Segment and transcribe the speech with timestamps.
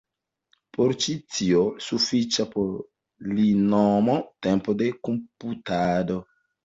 [0.77, 4.17] Por ĉi tio sufiĉa polinoma
[4.49, 6.19] tempo de komputado.